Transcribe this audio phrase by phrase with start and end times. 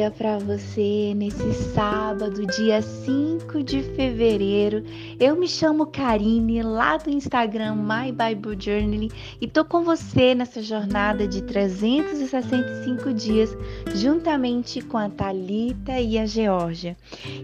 [0.00, 4.82] dia para você nesse sábado, dia 5 de fevereiro.
[5.18, 10.62] Eu me chamo Karine, lá do Instagram My Bible Journey, e tô com você nessa
[10.62, 13.54] jornada de 365 dias,
[13.94, 16.96] juntamente com a Talita e a Georgia.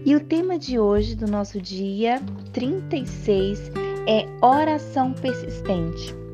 [0.03, 2.19] E o tema de hoje do nosso dia
[2.53, 3.69] 36
[4.07, 6.26] é oração persistente.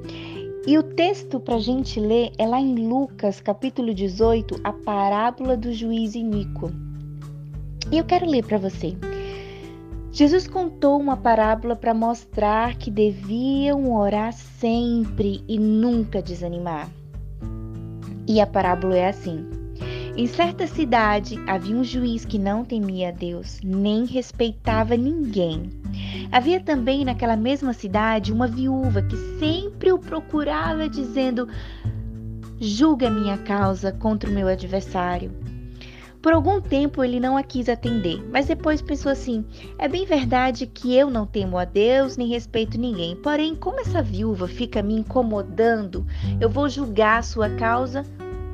[0.66, 5.58] E o texto para a gente ler é lá em Lucas, capítulo 18, a parábola
[5.58, 6.72] do juiz iníquo.
[7.92, 8.96] E eu quero ler para você.
[10.10, 16.90] Jesus contou uma parábola para mostrar que deviam orar sempre e nunca desanimar.
[18.26, 19.46] E a parábola é assim:
[20.16, 25.83] Em certa cidade havia um juiz que não temia a Deus, nem respeitava ninguém.
[26.32, 31.48] Havia também naquela mesma cidade uma viúva que sempre o procurava, dizendo:
[32.60, 35.32] Julga minha causa contra o meu adversário.
[36.24, 39.44] Por algum tempo ele não a quis atender, mas depois pensou assim:
[39.78, 43.14] é bem verdade que eu não temo a Deus nem respeito ninguém.
[43.18, 46.06] Porém, como essa viúva fica me incomodando,
[46.40, 48.06] eu vou julgar a sua causa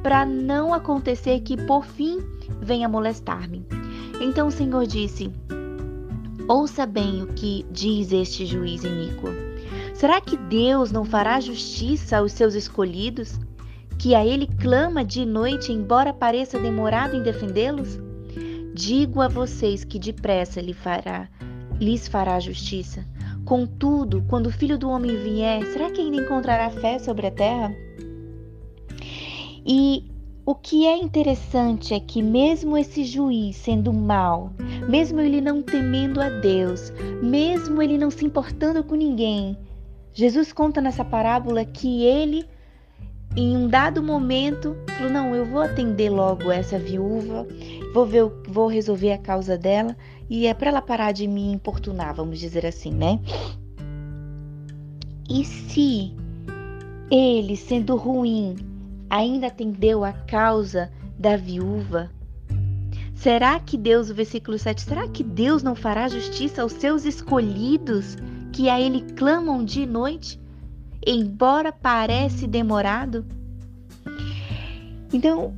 [0.01, 2.19] para não acontecer que por fim
[2.59, 3.63] venha molestar-me.
[4.19, 5.31] Então o Senhor disse:
[6.49, 9.27] Ouça bem o que diz este juiz iníquo.
[9.93, 13.39] Será que Deus não fará justiça aos seus escolhidos,
[13.99, 17.99] que a ele clama de noite, embora pareça demorado em defendê-los?
[18.73, 21.29] Digo a vocês que depressa lhe fará,
[21.79, 23.05] lhes fará justiça.
[23.45, 27.71] Contudo, quando o filho do homem vier, será que ainda encontrará fé sobre a terra?
[29.63, 30.03] E
[30.43, 34.51] o que é interessante é que, mesmo esse juiz sendo mau,
[34.89, 39.55] mesmo ele não temendo a Deus, mesmo ele não se importando com ninguém,
[40.11, 42.43] Jesus conta nessa parábola que ele,
[43.37, 47.45] em um dado momento, falou: Não, eu vou atender logo essa viúva,
[47.93, 49.95] vou, ver, vou resolver a causa dela,
[50.27, 53.19] e é para ela parar de me importunar, vamos dizer assim, né?
[55.29, 56.15] E se
[57.11, 58.55] ele, sendo ruim,
[59.07, 62.09] ainda atendeu a causa da viúva?
[63.19, 68.15] Será que Deus, o versículo 7, será que Deus não fará justiça aos seus escolhidos
[68.53, 70.39] que a ele clamam de noite,
[71.05, 73.25] embora parece demorado?
[75.11, 75.53] Então,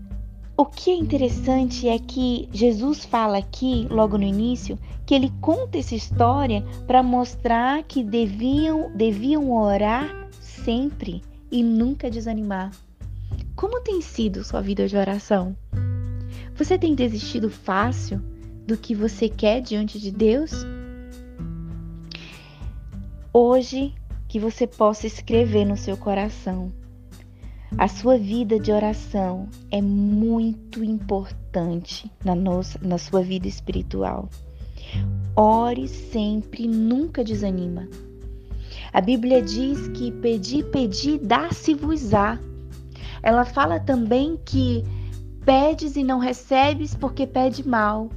[0.57, 5.77] o que é interessante é que Jesus fala aqui, logo no início, que ele conta
[5.77, 12.71] essa história para mostrar que deviam, deviam orar sempre e nunca desanimar.
[13.55, 15.55] Como tem sido sua vida de oração?
[16.61, 18.21] Você tem desistido fácil
[18.67, 20.51] do que você quer diante de Deus?
[23.33, 23.95] Hoje,
[24.27, 26.71] que você possa escrever no seu coração.
[27.79, 34.29] A sua vida de oração é muito importante na, nossa, na sua vida espiritual.
[35.35, 37.89] Ore sempre, nunca desanima.
[38.93, 42.37] A Bíblia diz que pedir, pedir, dá-se-vos-á.
[43.23, 44.83] Ela fala também que
[45.45, 48.09] pedes e não recebes porque pede mal.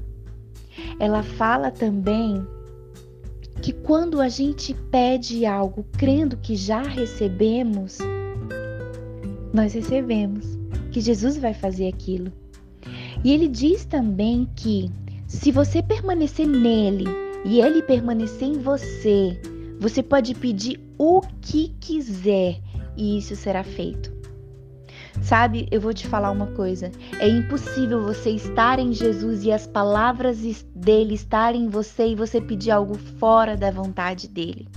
[0.98, 2.46] Ela fala também
[3.62, 7.98] que quando a gente pede algo crendo que já recebemos,
[9.52, 10.58] nós recebemos,
[10.90, 12.32] que Jesus vai fazer aquilo.
[13.24, 14.90] E ele diz também que
[15.26, 17.06] se você permanecer nele
[17.44, 19.40] e ele permanecer em você,
[19.80, 22.60] você pode pedir o que quiser
[22.96, 24.12] e isso será feito.
[25.22, 29.66] Sabe, eu vou te falar uma coisa: é impossível você estar em Jesus e as
[29.66, 30.38] palavras
[30.74, 34.68] dele estarem em você e você pedir algo fora da vontade dele.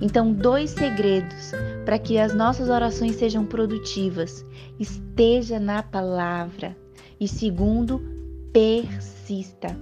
[0.00, 1.52] Então, dois segredos
[1.84, 4.44] para que as nossas orações sejam produtivas:
[4.78, 6.76] esteja na palavra.
[7.20, 8.00] E segundo,
[8.52, 9.76] persista.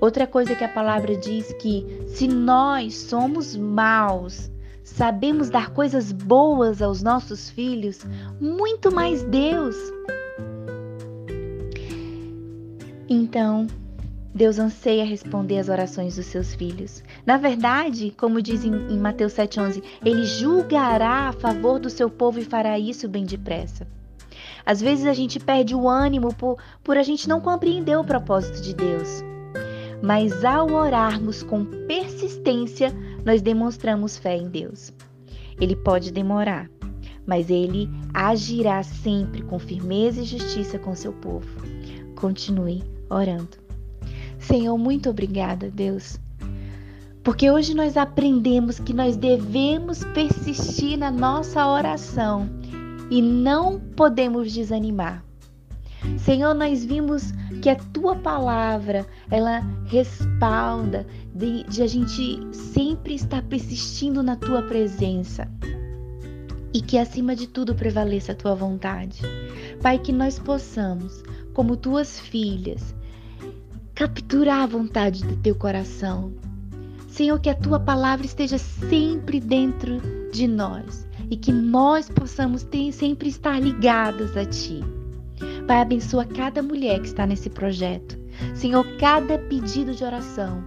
[0.00, 4.50] Outra coisa que a palavra diz que se nós somos maus,
[4.90, 8.04] sabemos dar coisas boas aos nossos filhos,
[8.40, 9.76] muito mais Deus.
[13.08, 13.66] Então,
[14.34, 17.02] Deus anseia responder às orações dos seus filhos.
[17.26, 22.44] Na verdade, como diz em, Mateus 7,11, Ele julgará a favor do seu povo e
[22.44, 23.86] fará isso bem depressa.
[24.64, 28.60] Às vezes a gente perde o ânimo por, por a gente não compreender o propósito
[28.60, 29.24] de Deus.
[30.02, 34.92] Mas ao orarmos com persistência, nós demonstramos fé em Deus.
[35.60, 36.70] Ele pode demorar,
[37.26, 41.48] mas ele agirá sempre com firmeza e justiça com seu povo.
[42.16, 43.58] Continue orando.
[44.38, 46.18] Senhor, muito obrigada, Deus,
[47.22, 52.48] porque hoje nós aprendemos que nós devemos persistir na nossa oração
[53.10, 55.22] e não podemos desanimar.
[56.18, 63.42] Senhor, nós vimos que a tua palavra, ela respalda de, de, a gente sempre estar
[63.42, 65.48] persistindo na tua presença.
[66.72, 69.20] E que acima de tudo prevaleça a tua vontade.
[69.82, 72.94] Pai, que nós possamos, como tuas filhas,
[73.94, 76.32] capturar a vontade do teu coração.
[77.08, 80.00] Senhor, que a tua palavra esteja sempre dentro
[80.32, 84.80] de nós e que nós possamos ter, sempre estar ligadas a ti.
[85.70, 88.18] Pai, abençoa cada mulher que está nesse projeto.
[88.56, 90.64] Senhor, cada pedido de oração.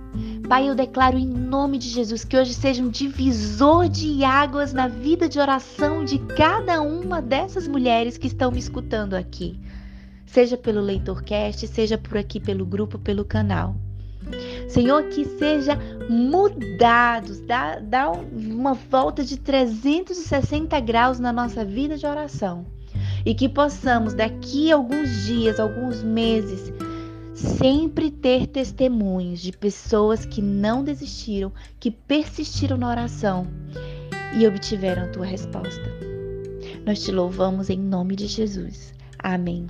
[0.48, 4.88] Pai, eu declaro em nome de Jesus que hoje seja um divisor de águas na
[4.88, 9.60] vida de oração de cada uma dessas mulheres que estão me escutando aqui.
[10.26, 13.76] Seja pelo LeitorCast, seja por aqui pelo grupo, pelo canal.
[14.70, 15.78] Senhor, que seja
[16.10, 22.66] mudados, dá, dá uma volta de 360 graus na nossa vida de oração
[23.26, 26.72] e que possamos daqui a alguns dias, alguns meses,
[27.34, 33.48] sempre ter testemunhos de pessoas que não desistiram, que persistiram na oração
[34.38, 35.84] e obtiveram a tua resposta.
[36.86, 38.94] Nós te louvamos em nome de Jesus.
[39.20, 39.68] Amém.